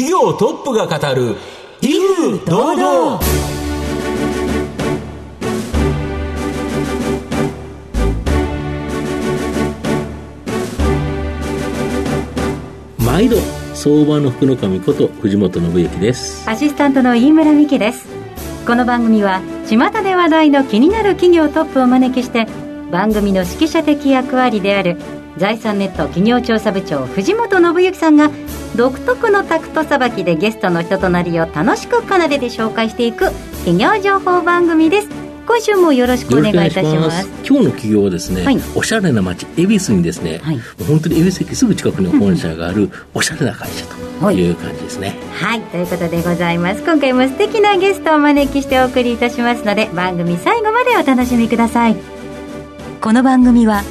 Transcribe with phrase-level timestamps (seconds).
[0.00, 1.36] 企業トップが語る
[1.82, 3.20] 威風堂々。
[13.04, 13.36] 毎度
[13.74, 16.48] 相場の福の神こと藤本信之です。
[16.48, 18.06] アシスタントの飯村美希です。
[18.66, 22.46] この番組は巷で話題の気になる企業トップをお招きして
[22.90, 24.96] 番組の指揮者的役割である
[25.36, 28.30] 財産ネット企業調査部長藤本信之さんが
[28.76, 33.30] 独特のタクトさばきでゲストの人となりを楽しく奏でて紹介していく
[33.64, 35.08] 企業情報番組です。
[35.46, 37.26] 今週もよろしくお願いいたします。
[37.44, 44.50] 今日の企業はですね、はい、おしゃれな街恵比寿にですね、はい、本当に恵比寿駅すぐ近くに本社があるおしゃれな会社とい。
[44.50, 46.82] う感じですね、はい、はい、ということでございます。
[46.82, 51.96] 今回も素敵なゲストをお招きしてお送りいたしますので番組最後までお楽しみください。
[53.00, 53.82] この番組は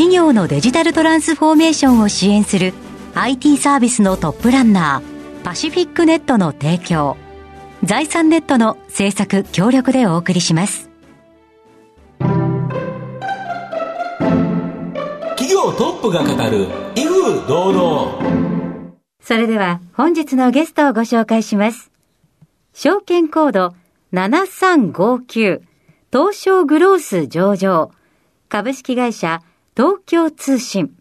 [0.00, 2.72] 企業のデジタルトランスフォーメーションを支援する
[3.14, 7.18] IT サービスのトップランナーパシフィックネットの提供
[7.82, 10.88] 財産ネットの制作協力でお送りします。
[15.36, 18.94] 企業トップが語る威風堂々。
[19.20, 21.90] それでは本日のゲストをご紹介します。
[22.72, 23.74] 証券コード
[24.14, 25.60] 7359
[26.10, 27.90] 東証グロース上場。
[28.48, 29.42] 株式会社
[29.80, 30.94] 東京通信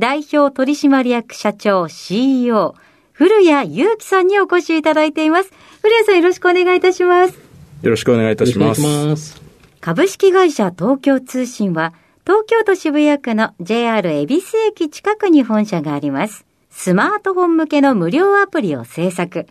[0.00, 2.74] 代表取締役社長 CEO
[3.12, 5.52] 古谷祐樹さんにお越しいただいています。
[5.80, 7.38] 古谷さんよろしくお願いいたします。
[7.82, 9.40] よろしくお願いいたします。
[9.80, 16.44] 株式会社東京通信は東京都渋谷区の JR 恵比寿駅近くに本社があります。
[16.68, 19.46] スマートフォン向けの無料アプリを制作。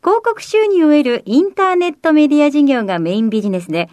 [0.00, 3.90] 広告収入を得るインターネットメディア事業がメインビジネスで、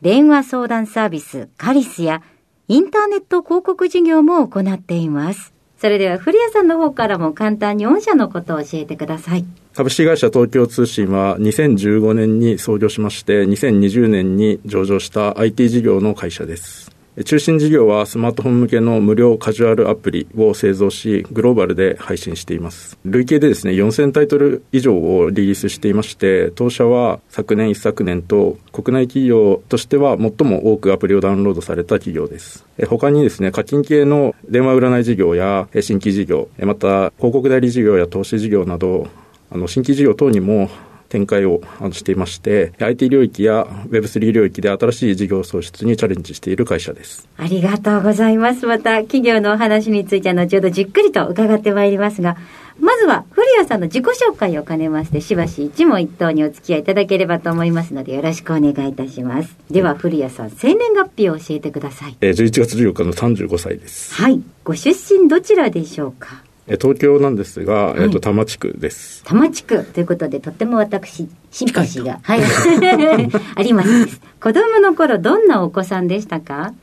[0.00, 2.22] 電話相談サービスカリスや
[2.70, 5.54] インターネット広告事業も行っています。
[5.78, 9.44] それでは古谷さんの方からも簡単に御社のことを教えてください。
[9.74, 16.97] 株式会社東京通信は2015年に創業しまして2020年に上場した IT 事業の会社です。
[17.24, 22.96] 中心事業はスマートフォン向けの無料カジュアルアプリを製造し、グローバルで配信しています。
[23.04, 32.64] 累計でですね、4000タイトル以上をリリースしていまして、当社は昨年一昨年と国内企業としては最も多くアプリをダウンロードされた企業です。
[32.88, 39.08] 他にですね、課金系の電話占い事業や新規事業、また広告代理事業や投資事業など、
[39.50, 40.70] あの新規事業等にも
[41.08, 41.60] 展開を
[41.92, 47.28] していまして、IT 領域や Web3 領域で新しい事業創出にチャレンジしている会社です。
[47.36, 48.66] ありがとうございます。
[48.66, 52.36] また企業のお話については後ほどじっくりと伺ってまいりますが、
[52.80, 59.56] まずは古谷さんの自己紹介を兼ねまして、しばし一問一答にお付き合いいただければと思いますので、よろしくお願いいたします。
[59.70, 62.16] では、古谷さん、生年月日を教えてください。
[62.20, 64.14] えー、11月14日の35歳です。
[64.14, 64.40] はい。
[64.62, 66.44] ご出身どちらでしょうか？
[66.76, 69.22] 東京なんですが、えっ、と、多摩地区です。
[69.24, 72.40] 多摩地区ということで、とっても私、シンパシーが、はい、
[73.56, 74.20] あります。
[74.40, 76.74] 子供の頃、どんなお子さんでしたか？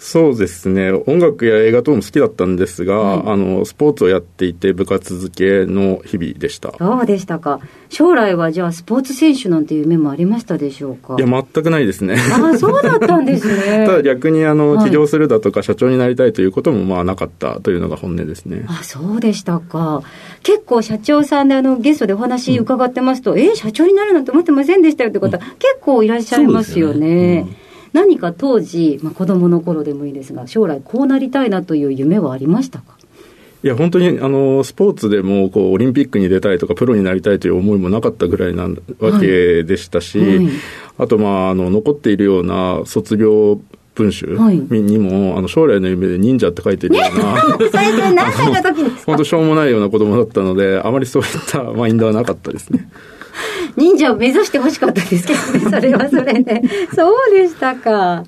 [0.00, 0.92] そうですね。
[0.92, 6.72] 音楽や映画等も好きだったんですが、はい、あのスポーツをやっていて部活付けの日々でした。
[6.78, 7.58] そうでしたか。
[7.88, 11.16] 将来はじゃあスポーツ選手なんていう夢もありましたでしょうか？
[11.18, 12.14] いや全くないですね。
[12.32, 13.86] ああそうだったんですね。
[13.90, 18.66] ただ逆にあの起業するだとか社長になりたいということもまあなかったというのが本音ですね。
[18.68, 20.02] あそうでしたか。
[20.44, 27.46] 結構社長さんであのゲストでお話伺ってますと、うん、え社長になるなんて思ってませんでしたよってことは、結構いらっしゃいますよね、
[27.92, 32.96] 何か当時、まあ、子供の頃でもいいですが、将来こうなりたいなという夢はありましたか？
[33.64, 38.68] いや本当にあのスポーツでもこうオリンピックに出たいとかプロになりたいという思いもなかったぐらいな
[39.00, 40.36] わけでしたし、はい。
[40.36, 40.48] はい、
[40.98, 43.60] あと、まあ、あの残っているような卒業
[43.96, 47.42] 文集にも、はい、あの将来の夢で忍者って書いてるような、
[49.06, 52.88] 本当しょうもないような子供だったので、あまりそういったマインドはなかったですね。
[53.78, 56.62] 忍者を目指してほしかったですけどね、それはそれで。
[56.94, 58.24] そうでしたか。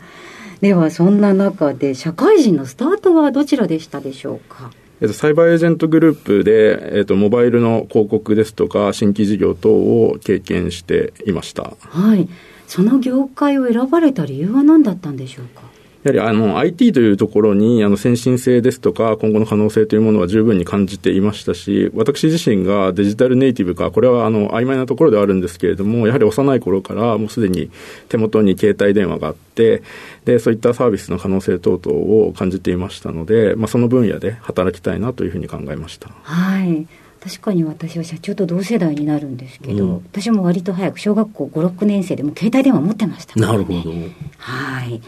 [0.61, 4.71] では、そんな中で、社会人のスタートはどちらでしたでしょうか？
[5.01, 11.73] えっと、サイバーエージェントグループで、えっと、モバイルの広告ですとか、新規事業等を経験していました。
[11.81, 12.29] はい。
[12.67, 15.63] その業界を選ばれた理由は何だったんでしょうか？
[16.03, 27.71] やはりあの IT というところにあの先進性ですとか今後の可能性というものは十分に感じていましたし私自身がデジタルネイティブかこれはあの曖昧なところではあるんですけれどもやはり幼い頃からもうすでに
[28.09, 29.83] 手元に携帯電話があって
[30.25, 36.09] でそういったサービスの可能性等々を感じていましたので、まあ、その分野で働きたいなというふうに考えました。
[36.23, 36.87] はい。
[37.23, 43.91] 確かに私は社長と同世代になるんですけど、うん、私も割と早く小学校56年生でも携帯電話持ってました、ね、なるほど。
[44.39, 45.03] はい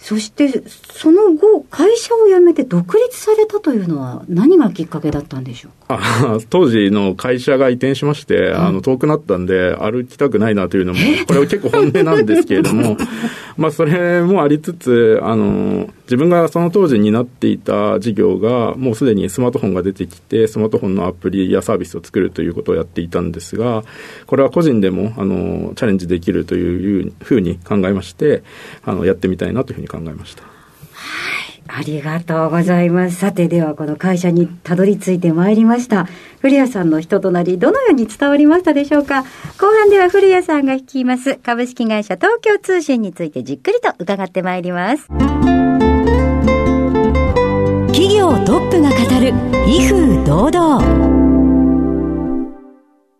[0.00, 0.62] そして、
[0.92, 6.38] その後、会社を辞めて独立されたというのは、何がきっかけだったんでしょうか？
[6.50, 12.96] 当時の会社が移転しまして、あの遠くなったんで、歩きたくないなというのも、これは結構本音なんですけれども、
[13.58, 23.82] まあそれもありつつ、あの自分がその当時になっていた事業が、もうすでにスマートフォンが出てきて、スマートフォンのアプリやサービスを作るということをやっていたんですが、
[24.28, 28.44] これは個人でもあのチャレンジできるというふうに考えまして、
[28.84, 30.44] あのやってみたいなというふうに考えました。
[30.44, 30.48] は
[31.44, 33.16] いありがとうございます。
[33.16, 36.08] さて、ではこの会社にたどり着いてまいりました。
[36.40, 39.24] 古谷さんの人となり、どのように伝わりましたでしょうか？
[39.58, 45.06] 後半では古谷さんが率います株式会社東京通信についてじっくりと伺ってまいります。
[47.88, 49.34] 企業トップが語る、
[49.68, 51.08] 威風堂々。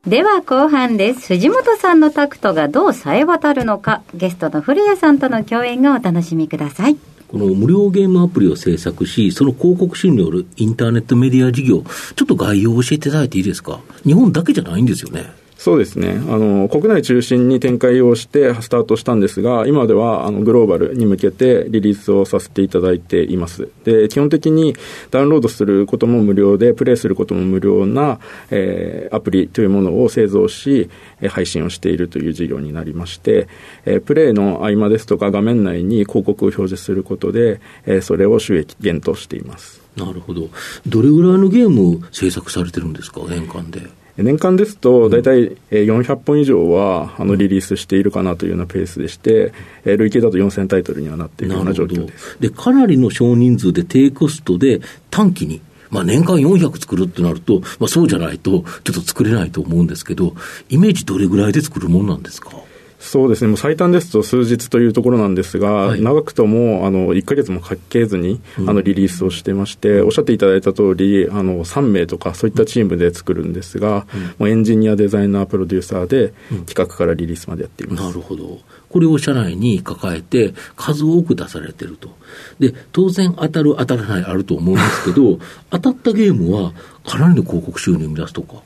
[0.07, 1.27] では後半です。
[1.35, 6.97] 藤本さんのタクトがどう冴え渡るのか、ゲストの古谷さんとの共演がお楽しみください。
[7.29, 11.85] この無料ゲームアプリを制作し、その広告収入によるインターネットメディア事業、
[12.17, 13.81] ちょっと概要を教えていただいていいですか？
[14.05, 15.27] 日本だけじゃないんですよね。
[15.59, 16.11] そうですね。
[16.29, 23.69] あの、国内中心に展開をしてスタートしたんですが、今ではあのグローバルに向けてリリースをさせていただいています。
[23.83, 24.77] で、基本的に
[25.11, 28.21] ダウンロードすることも無料で、プレイすることも無料な、
[28.53, 30.91] えー、アプリというものを製造し、
[31.29, 33.49] 配信をしているという事業になりまして、
[33.85, 39.83] えー、プレイの合間ですとか画面内に広告を表示することで、えー、それを収益源としています。
[39.97, 40.51] なるほど。
[40.87, 43.81] どれぐらいのゲームを制作されてるんですか、年間で。
[44.19, 49.53] 年間ですと、大体400本以上はあのリリースしているかなというようなペースでして、
[49.85, 52.37] 累計だと4000タイトルにはなっているような状況です。
[52.41, 54.81] でかなりの少人数で低コストで
[55.11, 55.61] 短期に
[55.91, 58.51] まあ、年間400作るってなると、まあ、そうじゃないと、
[58.85, 60.35] ちょっと作れないと思うんですけど、
[60.69, 62.51] イメージどれぐらいで作るもんなんですか？
[62.99, 76.35] そうですね、もう最短ですと数日というところなんですが、はい、長くともあの1か月もかけずに、あのリリースをしてまして、おっしゃっていただいた通り、あの3名とかそういったチームで作るんですが、うん、もうエンジニア、デザイナー、プロデューサーで、
[76.67, 78.59] 企画からリリースまでやっています、なるほど。
[78.89, 82.11] これを社内に抱えて、数多く出されてると。
[82.59, 85.39] で、当然当たる、当たらないあると思うんですけど、
[85.71, 86.73] 当たったゲームは
[87.07, 88.57] かなりの広告収入を生み出すとか。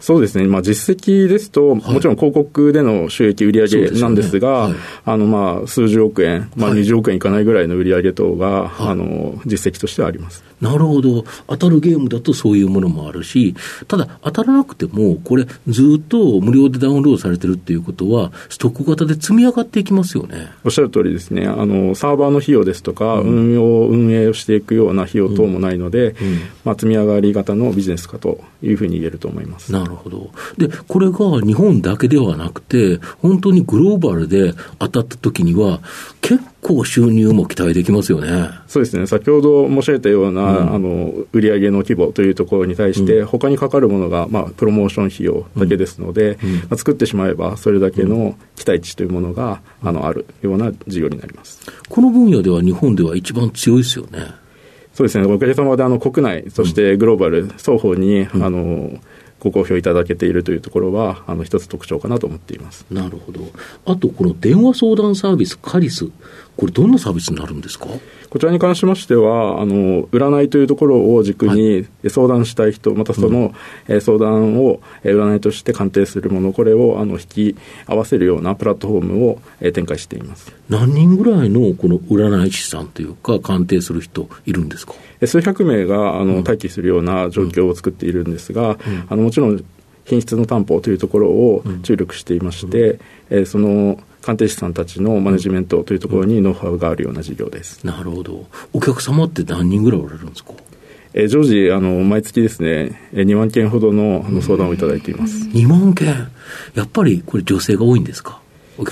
[0.00, 4.70] そうですね、まあ、実績ですと、もちろん広告での収益、売上なんですが、
[5.04, 10.48] あのまあ数十億円、まあ、20億円いかないぐらいの売上等が、あの実績としてはあります。
[10.60, 13.54] なるほど、当たるゲームだとそういうものもあるし、
[13.86, 20.48] ただ、当たらなくても、これ、ずっと無料でダウンロードされてるっていうことは、ストック型で積み上がっていきますよね。
[20.64, 26.16] おっしゃる通りですね、あのサーバーの費用ですとか、うん、運用、運営をしていくような費用等もないので、
[26.64, 29.72] まあ、積み上がり型のビジネスかというふうに言えると思います。
[29.72, 35.80] なるほど、でこれが日本だけではなくて、本当にグローバルで当たった時には、
[36.20, 38.50] 結構収入も期待できますよね。
[38.66, 39.06] そうですね。
[39.06, 51.60] 先ほど申し上げたような、うん、あの、売上の規模というところに対して、他にかかるものが、まあ、プロモーション費用だけですので、うんまあ、作ってしまえば、それだけの期待値というものが、あの、あるような事業になります。
[51.88, 54.26] この分野では日本では一番強いですよね。
[54.92, 55.24] そうですね。
[55.32, 58.98] おかげさまで、あの、国内、そしてグローバル、双方に、あの、
[59.40, 62.84] ご好評いただけているというところは、あの一つ特徴かなと思っています。
[62.90, 63.40] なるほど、
[63.86, 66.08] あとこの電話相談サービス、カリス、
[66.58, 67.86] これ、どんなサービスになるんですか？
[68.30, 73.54] こちらに関しましては、あの占いというところを軸に相談したい人、はい、またその、
[73.86, 79.40] うん、相談を占いとして鑑定するもの、これをあの引き合わせるようなプラットフォームを
[79.72, 80.52] 展開しています。
[80.68, 84.94] 何人ぐらいのこの占い師さんというか、鑑定する人、いるんですか？
[85.24, 89.64] 数百名があの待機するような状況を作っているんですが、うん、あのもちろん
[90.04, 93.00] 品質の担保というところを注力していまして、うん、
[93.30, 97.84] えー、その鑑定士さんたちのマネジメントというところにノウハウがあるような事業です。
[97.86, 98.46] なるほど。
[98.72, 100.52] お客様って何人ぐらいおられるんですか？
[101.14, 105.46] えー、常時あの、毎月ですね、2万件ほどのあの相談をいただいています。
[105.48, 106.08] 2万件？
[106.74, 108.40] やっぱりこれ、女性が多いんですか？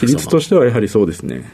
[0.01, 1.45] 比率としてはやはりそうですね。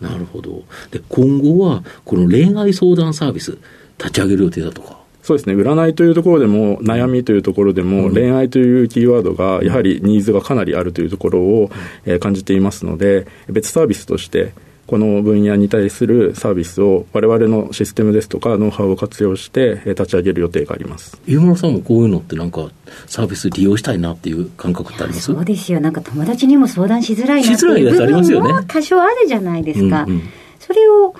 [0.00, 0.64] なるほど。
[0.90, 3.58] で、今後は、この恋愛相談サービス、
[3.98, 4.97] 立ち上げる予定だとか。
[5.28, 11.70] そうですね、占いというところでも、悩みというところでも、恋愛というキーワードが、やはりニーズがかなりあるというところを、
[12.06, 14.52] え感じていますので、別サービスとして、
[14.86, 21.20] この分野に対するサービスを我々のシステムですとかノウハウを活用して立ち上げる予定があります。
[21.26, 22.70] 飯村さんもこういうのってなんか
[23.06, 25.26] サービス利用したいなっていう感覚ってあります？
[25.26, 25.80] そうですよ。
[25.80, 30.22] なんか友達にも相談しづらいなっていう部分も多少あるじゃないですか、うんうん、
[30.58, 31.14] それを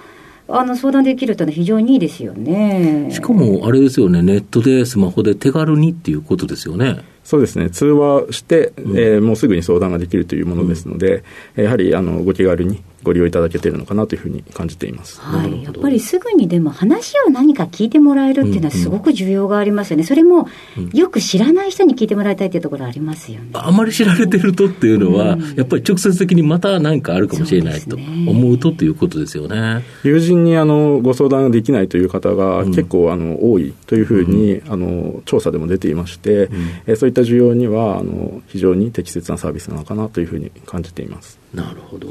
[0.51, 3.09] あの相談できるというのは非常にいいですよね。
[3.13, 7.01] しかも、あれですよね、ネットで、スマホで手軽にっていうことですよね。
[7.23, 11.23] そうですね、通話して、うん、えー、もうすぐに相談ができるというものですので、
[11.57, 15.21] うん、やはりあのご気軽にご利用いただけているのかなというふうに感じています。
[15.21, 20.05] はい、やっぱりすぐにでも話を何か聞いてもらえるっていうのはすごく重要がありますよね。
[20.05, 20.49] それも
[20.93, 23.51] よく知らない人に聞いてもらいたいっていうところありますよね。
[23.55, 29.83] あまり知られてるとっていうのは、うんやっぱり直接的にまた何かあるかもしれないと思うとということですよね。
[30.05, 36.49] 友人にあのご相談ができないという方が結構あの多いというふうに、あの調査でも出ていまして、
[36.87, 41.39] えーそういった需要にはあの非常に適切なサービスなのかなというふうに感じています。
[41.55, 42.09] なるほど。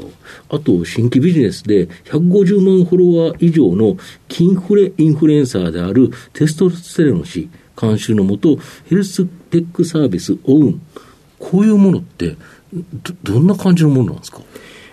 [0.48, 3.96] あと、新規ビジネスで150万フォロワー以上の
[4.28, 7.48] キンフレインフルエンサーであるテストステロン氏
[7.80, 10.82] 監修のもと、ヘルステックサービスオウン。
[11.38, 12.36] こういうものって、
[13.22, 14.40] ど、どんな感じのものなんですか？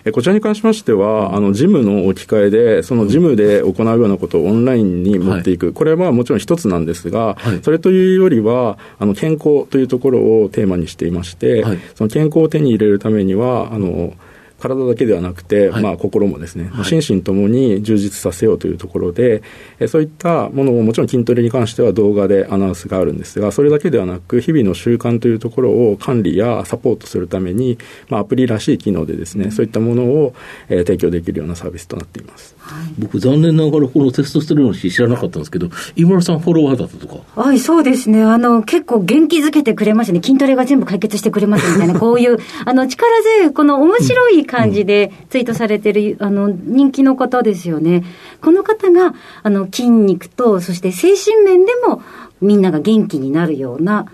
[0.06, 5.74] えーこちらに関しましては、あの、ジムの置き換えで、そのジムで行うようなことをオンラインに持っていく。
[5.74, 14.14] これはもちろん一つなんですが、はいそれというよりは、あの、健康というところをテーマにしていまして、はいその健康を手に入れるためには、あの、
[14.60, 19.42] 体だけではなくて、はいまあ、心もですね、はい心身ともに充実させようというところで、
[19.80, 27.78] えそういったものをもちろん筋トレに関しては動画でアナウンスがあるんですが、それだけではなく、日々の習慣というところを管理やサポートするために、
[28.10, 30.34] まあ、アプリらしい機能でですね、そういったものを、
[30.70, 32.56] えー提供できるようなサービスとなっています。
[33.00, 37.42] 僕、残念ながらこのテストステロン氏知らなかったんですけど、井村さんフォロワーだったとか？
[37.42, 38.22] はい、そうですね。
[38.22, 40.22] あの、結構元気づけてくれますね。
[40.24, 43.10] 筋トレが全部解決してくれますみたいな、こういう、あの、力
[43.40, 48.04] 強い、この面白い感じでツイートされてる、あの、人気の方ですよね。
[48.42, 52.02] この方が、あの、筋肉と、そして精神面でも、
[52.42, 54.12] みんなが元気になるような、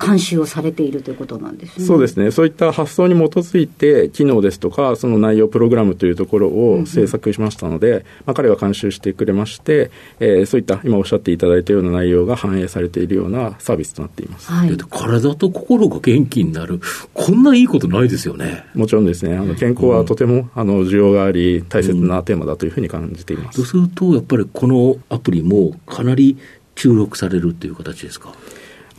[0.00, 1.86] 監修をされているということなんですね。
[1.86, 2.32] そうですね。
[2.32, 14.50] そういった発想に基づいて、機能ですとか、その内容、プログラムというところを制作しましたので、まあ、彼が監修してくれまして、えーそういった今おっしゃっていただいたような内容が反映されているようなサービスとなっています。
[14.50, 14.84] はいだって。
[14.90, 16.80] 体と心が元気になる。
[17.14, 18.64] こんないいことないですよね。
[18.74, 23.58] もちろんですね、あの健康はとても、あの需要があり、大切なテーマだというふうに感じています。
[23.58, 26.36] そうすると、やっぱりこのアプリもかなり
[26.74, 28.32] 注力されるっていう形ですか？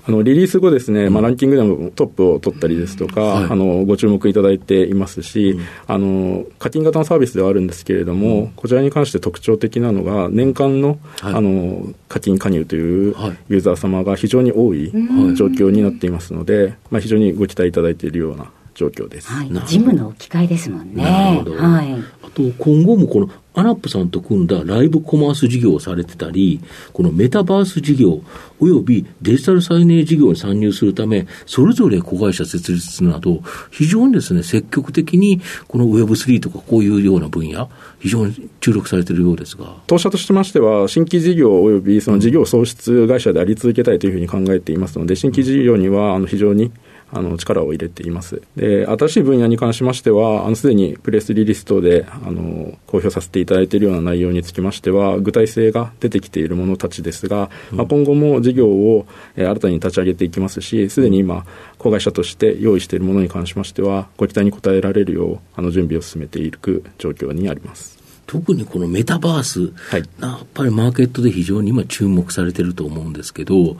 [0.10, 3.44] あのリリース後ですね、まあ、ランキングでもトップを取ったりですとか、はい。
[3.46, 11.34] あのご注目いただいていますし、あの課金型のサービスではあるんですけれども、こちらに関して特徴的なのが、年間の,、はい。
[11.36, 13.38] あの課金加入というはい。
[13.50, 14.92] ユーザー様が非常に多い
[15.36, 19.32] 状況になっていますので、まあ、非常にご期待いただいているような状況です。
[19.32, 19.52] はい。
[19.66, 21.04] ジムの置き換えですもんね。
[21.04, 21.94] なるほどはい。
[22.24, 26.62] あと、今後もこのアナップさんと組んだライブコマース事業をされてたり、
[26.94, 28.22] このメタバース事業、
[28.60, 39.76] およびデジタル再燃事業に参入するため、それぞれ子会社設立するなど、非常にですね、積極的にこの Web3 とかこういうような分野、非常に注力されているようですが。
[39.88, 46.72] 当社としましては、新規事業及びその事業創出会社であり続けたいというふうに考えていますので、新規事業にはあの非常に
[47.12, 48.42] あの力を入れています。
[48.56, 61.46] で、新しい分野に関しましては、あのすでにプレスリリース等であの公表させていただいているような内容につきましては、具体性が出てきているものたちですが、まあ、今後も事業を、えー新たに立ち上げていきますし、すでに今、
[61.78, 67.98] 子会社として用意しているものに関しましては、ご期待に応えられるよう、あの準備を進めていく状況にあります。
[68.28, 73.78] 特にこのメタバース、はいやっぱりマーケットで非常に今注目されてると思うんですけど、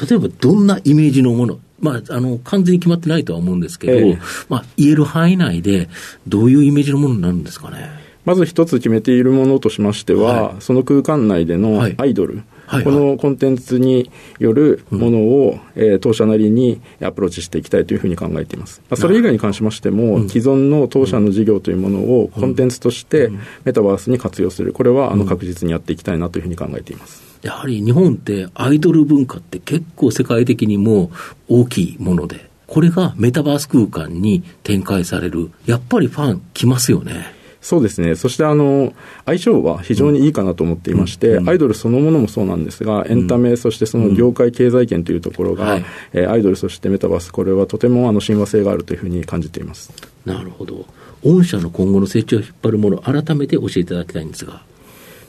[0.00, 4.18] 例えばどんなイメージのもの、まあ、あの、完全に決まってないとは思うんですけど、ええ。
[4.48, 5.88] まあ、言える範囲内で、
[6.26, 7.90] どういうイメージのものになるんですかね？
[8.24, 10.54] まず一つ決めているものとしましては、はい。
[10.60, 11.94] その空間内でのはい。
[11.96, 12.84] アイドル、はい。
[12.84, 18.82] このコンテンツによるものを、えー当社なりにアプローチしていきたいというふうに考えています。
[18.90, 23.30] まあ、それ以外に関しましても、既存の当社の事業というものをコンテンツとして
[23.64, 27.27] メタバースに活用する、これはあの確実にやっていきたいなというふうに考えています。
[27.42, 31.10] やはり日本ってアイドル文化って結構世界的にも
[31.48, 35.50] 大きいもので、これがメタバース空間に展開される。
[35.66, 37.38] やっぱりファン来ますよね。
[37.60, 38.14] そうですね。
[38.14, 38.92] そしてあの、
[39.26, 49.92] 相性は非常にいいかなと思っていまして、アイドルそのものもそうなんですが、エンタメ、そしてその業界経済圏というところが、はいえーアイドル、そしてメタバース、これはとてもあの親和性があるというふうに感じています。
[50.24, 50.86] なるほど。
[51.24, 54.62] 御社の今後の成長を引っ張るもの、改めて教えていただきたいんですが。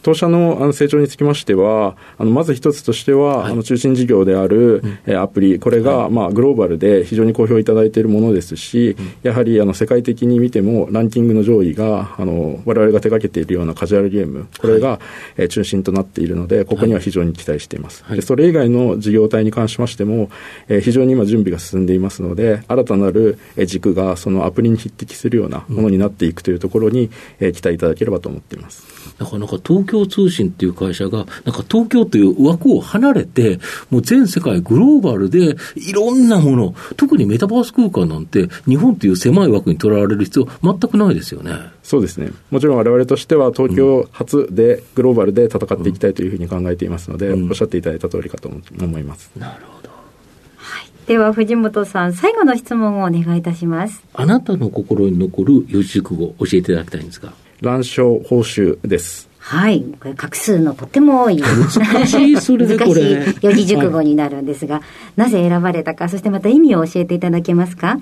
[0.01, 3.51] 当社のあの成長につきましては、あのまず一つとしては、はい。
[3.51, 14.99] あの中心事業である、えーアプリ、これが、まあ、グローバルで非常に好評いただいているものですし、やはりあの世界的に見ても、ランキングの上位が、あの我々が手掛けているようなカジュアルゲーム、これが、
[15.37, 18.03] えー中心となっているので、ここには非常に期待しています。
[18.05, 18.15] はい。
[18.17, 20.29] でそれ以外の事業体に関しましても、
[20.67, 28.87] えー非常に今、準備が進んでいますので、新たなるえー軸がそのアプリに匹敵するようなものになっていくというところに、えー期待いただければと思っています。
[29.17, 41.53] なかなか東京通信っていう会社が、なんか東京という枠を離れて、もう全世界グローバルでいろんなもの、特にメタバース空間なんて、日本という狭い枠にとらわれる必要全くないですよね。
[41.83, 42.31] そうですね。
[42.51, 49.31] もちろん我々としては東京初でグローバルで戦っていきたいというふうに考えていますので、うん、おっしゃっていただいた通りかと思います。
[49.35, 49.89] なるほど。
[50.57, 50.91] はい。
[51.07, 54.03] では藤本さん、最後の質問をお願いいたします。
[54.13, 57.33] あなたの心に残る四字熟語教えていただきたいんですが。
[57.61, 59.29] 乱唱報酬です。
[59.49, 59.83] はい。
[59.99, 61.41] これ画数のとっても多い。
[61.41, 63.15] 難しい、それでこれ。
[63.15, 64.83] 難しい四字熟語になるんですが、はい、
[65.15, 67.99] なぜ選ばれたか、そしてまた意味を教えていただけますか？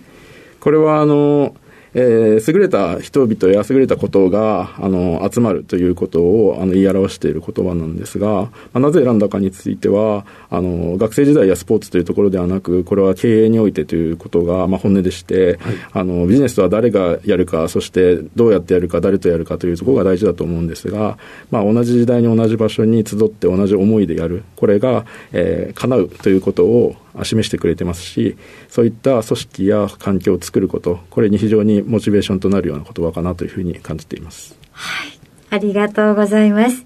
[0.60, 1.56] これは、あの、
[1.94, 21.18] えー、優れた人々や優れたことがあの集まるということをあの言い表している言葉なんですが、まあ、なぜ選んだかについてはあの学生時代やスポーツというところではなくこれは経営においてということが、まあ、本音でして、はい、あのビジネスとは誰がやるかそしてどうやってやるか誰とやるかというところが大事だと思うんですが、
[21.52, 24.44] まあ、同じ時代に同じ場所に集って同じ思いでやる。
[24.56, 28.38] これが、えー、叶うということを示してくれてますし、
[28.70, 34.58] そういった組織や環境を作ること、これに非常にモチベーションとなるような言葉かなというふうに感じています。
[34.72, 35.20] はい。
[35.50, 36.86] ありがとうございます。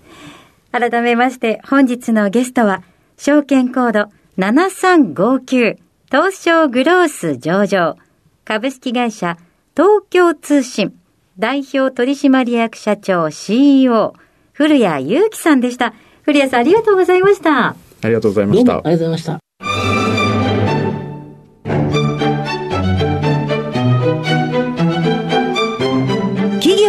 [0.71, 2.83] 改めまして、本日のゲストは、
[3.17, 5.77] 証券コード7359
[6.09, 7.97] 東証グロース上場
[8.45, 9.37] 株式会社
[9.75, 10.93] 東京通信
[11.37, 14.13] 代表取締役社長 CEO
[14.53, 15.93] 古谷祐樹さんでした。
[16.23, 17.69] 古谷さんありがとうございました。
[17.69, 18.73] ありがとうございました。
[18.73, 19.50] ありがとうございました。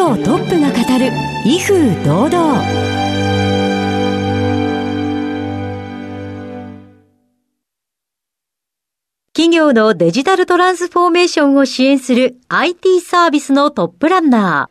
[0.02, 1.12] 業トップが語る
[1.44, 2.62] 威風堂々。
[9.32, 14.70] 企業のデジタルトランスフォーメーションを支援する IT サービスのトップランナ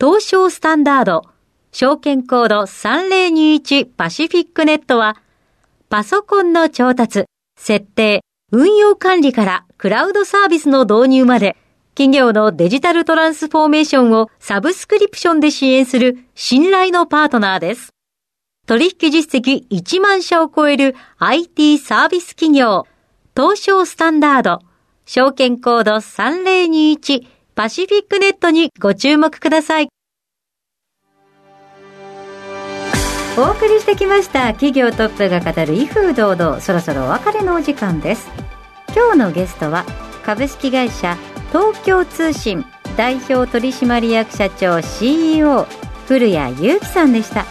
[0.00, 1.24] ー、東証スタンダード、
[1.72, 5.18] 証券コード3021パシフィックネットは、
[5.90, 7.26] パソコンの調達、
[7.58, 11.58] 設定、運用管理からクラウドサービスの導入まで、
[11.94, 17.90] 企業のデジタルトランスフォーメーションをサブスクリプションで支援する信頼のパートナーです。
[18.66, 22.86] 取引実績1万社を超える IT サービス企業、
[23.36, 24.60] 東証スタンダード、
[25.04, 29.88] 証券コード3021パシフィックネットにご注目ください。
[33.36, 34.52] お送りしてきました。
[34.52, 36.60] 企業トップが語る威風堂々。
[36.60, 38.28] そろそろお別れのお時間です。
[38.94, 39.84] 今日のゲストは
[40.24, 41.16] 株式会社
[41.52, 42.64] 東京通信
[42.96, 45.66] 代表取締役社長 CEO
[46.06, 47.44] 古谷祐樹さんでした。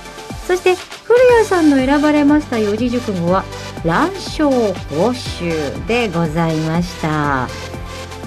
[0.47, 3.43] そして古谷さんの選ばれました四字熟語は
[3.85, 7.47] 乱唱報酬でございました。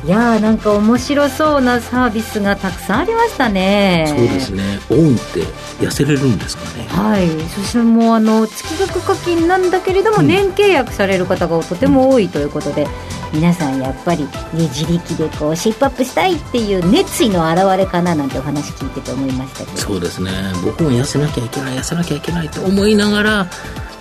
[0.04, 4.06] いやーなんか面白そうなサービスがたくさんありましたね。
[4.08, 4.80] そうですね。
[4.90, 5.40] オンって
[5.84, 6.86] 痩せれるんですかね。
[6.88, 7.28] はい。
[7.48, 19.76] そしてもうあの月額課金なんだけれども、年契約される方がとても多いということで、うん皆さんやっぱり、ね、自力でこうシップアップしたいっていう熱意の表れかななんてお話聞いてて思いましたけど。
[19.76, 20.30] そうですね。
[20.64, 23.46] 僕も痩せなきゃいけない痩せなきゃいけないと思いながら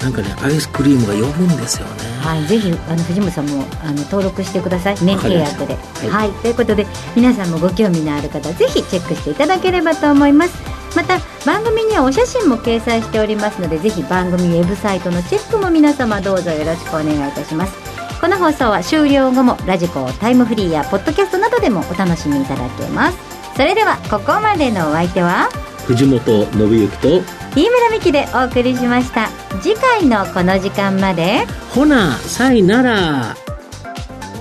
[0.01, 2.03] なんかねアイスクリームが呼ぶんですよね。
[2.21, 4.95] はいぜひあの藤本さんもあの登録してください。
[5.01, 10.81] 年契約で、はい、はい、ということで皆さんもご興味のある方ぜひチェックしていただければと思います。
[10.95, 17.90] また番組にはお写真も掲載しておりますのでぜひ番組ウェブサイトのチェックも皆様どうぞよろしくお願いいたします
[18.21, 23.17] この放送は終了後もラジコタイムフリーやポッドキャストなどでもお楽しみいただけます。
[23.55, 25.49] それではここまでのお相手は？
[25.87, 27.07] 藤本信之と
[27.55, 29.27] 飯村美希でお送りしました。
[29.61, 31.47] 次回のこの時間まで。
[31.73, 33.35] ほなさいなら。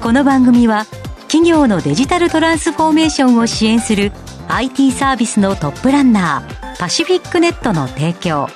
[0.02, 0.84] この番組は
[1.22, 4.12] 企業のデジタルトランスフォーメーションを支援する
[4.48, 8.48] IT サービスのトップランナーパシフィックネットの提供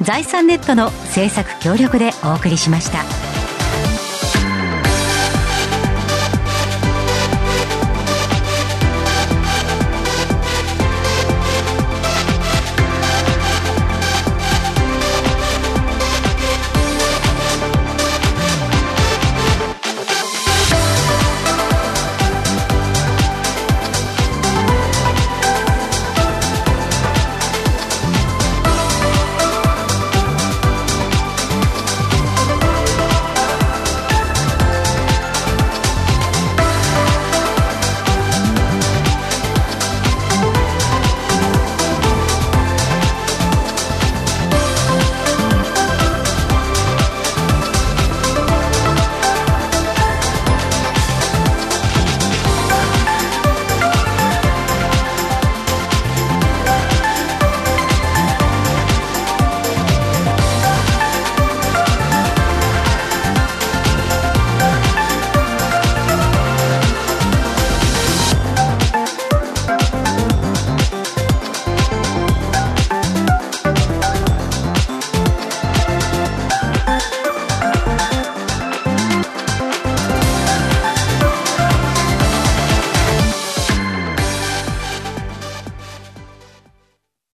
[0.00, 3.19] 財産ネットの制作協力でお送りしました。